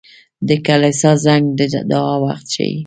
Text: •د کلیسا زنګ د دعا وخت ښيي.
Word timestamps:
•د 0.47 0.49
کلیسا 0.65 1.11
زنګ 1.25 1.45
د 1.57 1.59
دعا 1.91 2.13
وخت 2.25 2.45
ښيي. 2.55 2.75